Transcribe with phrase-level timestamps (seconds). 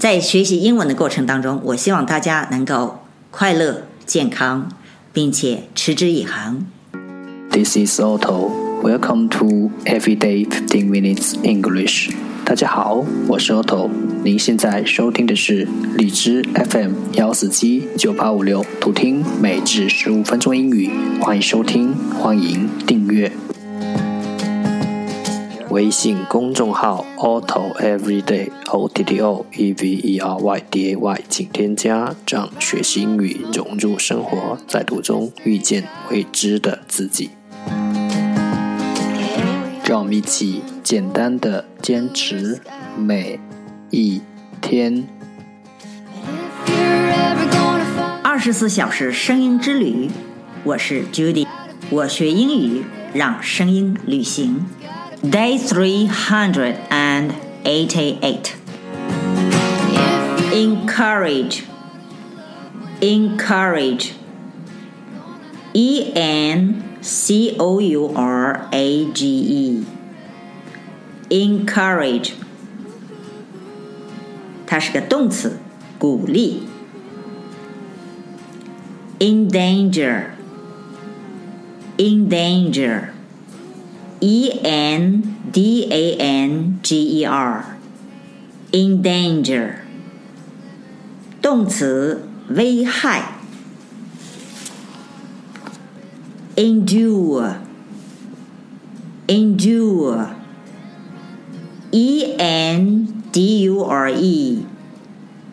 [0.00, 3.00] 在学习英文的过程当中，我希望大家能够
[3.30, 4.66] 快乐、健康，
[5.12, 6.64] 并且持之以恒。
[7.50, 8.50] This is Otto.
[8.82, 12.10] Welcome to Everyday 15 Minutes English.
[12.46, 13.90] 大家好，我是 Otto。
[14.24, 15.68] 您现在收听的是
[15.98, 20.90] 荔枝 FM 幺四七九八五六，图听每至十五分钟英语。
[21.20, 23.30] 欢迎收听，欢迎订阅。
[25.70, 37.30] 微信公众号 Otto Everyday O T T O E V E R Y D A Y，请添加，让学习英语融入生活，在途中遇见未知的自己。
[39.84, 42.60] 让我们一起简单的坚持
[42.98, 43.38] 每
[43.90, 44.20] 一
[44.60, 45.06] 天。
[48.24, 50.10] 二十四小时声音之旅，
[50.64, 51.46] 我是 Judy，
[51.90, 52.82] 我学英语
[53.14, 54.66] 让声音旅行。
[55.21, 57.33] Day three hundred and
[57.63, 58.55] eighty-eight.
[60.53, 61.65] Encourage,
[63.01, 64.13] encourage.
[65.77, 69.85] E N C O U R A G E.
[71.29, 72.31] Encourage，
[74.65, 75.59] 它是个动词，
[75.99, 76.63] 鼓励。
[79.19, 80.27] Endanger,
[81.97, 83.09] endanger.
[84.19, 87.77] E N D A N G E R,
[88.71, 89.75] endanger，
[91.41, 93.33] 动词，危害。
[96.55, 97.55] Endure,
[99.27, 100.27] endure.
[101.91, 104.65] E N D U R E,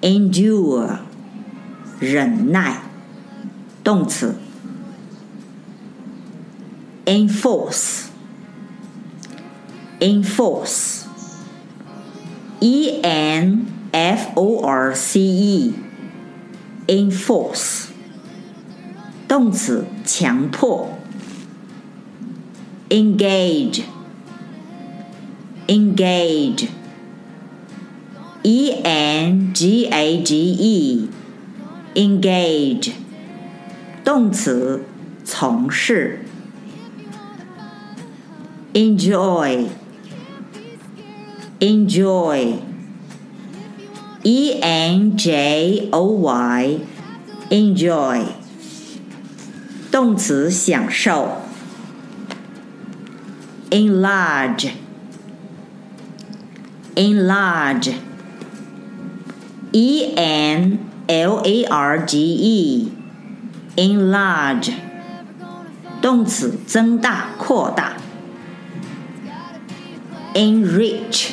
[0.00, 0.98] endure，
[1.98, 2.82] 忍耐，
[3.82, 4.36] 动词。
[7.06, 8.04] Enforce
[10.04, 11.04] enforce
[12.60, 15.74] e n f o r c e
[16.86, 17.86] enforce
[19.28, 20.88] 动词强迫
[22.88, 23.82] engage
[25.66, 26.68] engage
[28.42, 31.08] e n g a g e
[31.94, 32.92] engage
[34.04, 34.82] 动词
[35.24, 36.20] 从事
[38.72, 39.66] enjoy
[41.60, 42.58] enjoy
[44.22, 46.78] e n j o y
[47.50, 48.24] enjoy
[49.90, 51.38] 动词享受
[53.70, 54.70] enlarge
[56.94, 57.94] enlarge
[59.72, 62.92] e n l a r g e
[63.76, 64.72] enlarge
[66.00, 67.94] 动词增大扩大
[70.34, 71.30] enrich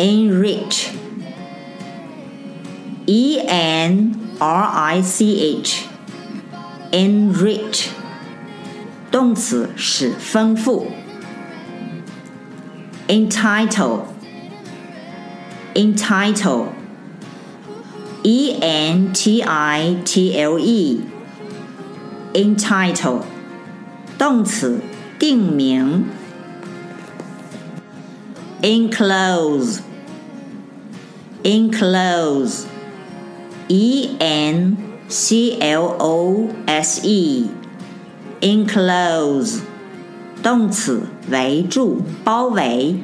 [0.00, 0.90] enrich
[3.06, 5.84] e n r i c h
[6.92, 7.88] enrich
[9.10, 10.88] 动词使丰富
[13.08, 14.02] entitle
[15.74, 16.66] entitle
[18.22, 21.00] e n t i t l e
[22.34, 23.22] entitle
[24.18, 24.80] 动词
[25.18, 26.06] 定名
[28.62, 29.80] enclose
[31.42, 32.64] enclose
[33.68, 34.76] e n
[35.08, 37.46] c l o s e
[38.40, 39.60] enclose
[40.42, 42.96] 动词围住包围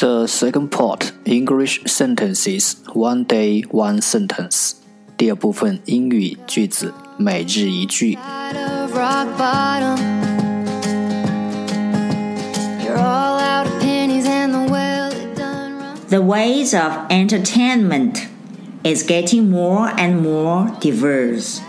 [0.00, 4.72] The second part English sentences one day one sentence。
[5.16, 8.16] 第二部分英语句子每日一句。
[8.16, 9.96] of rock bottom.
[12.82, 15.96] You're all out of pennies and the well it done run.
[16.08, 18.26] The ways of entertainment
[18.82, 21.60] is getting more and more diverse.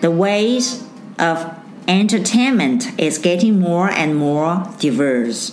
[0.00, 0.82] The ways
[1.18, 1.46] of
[1.86, 5.52] entertainment is getting more and more diverse.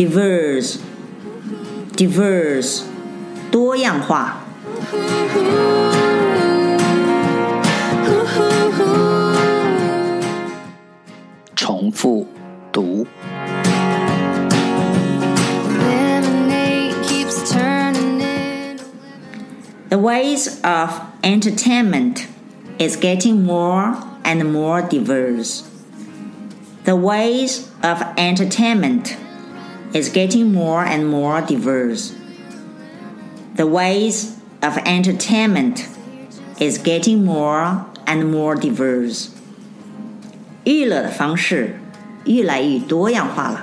[0.00, 0.78] diverse
[1.96, 2.82] diverse
[3.50, 4.42] 多样化
[11.54, 12.26] 重复
[12.70, 13.06] 读。
[15.78, 18.84] Lemonade keeps turning into
[19.88, 22.26] The ways of entertainment
[22.78, 25.64] is getting more and more diverse.
[26.84, 29.16] The ways of entertainment
[29.92, 32.14] is getting more and more diverse.
[33.54, 35.88] The ways of entertainment
[36.60, 39.30] is getting more and more diverse.
[40.64, 41.76] 娱乐的方式
[42.24, 43.62] 越来越多样化了。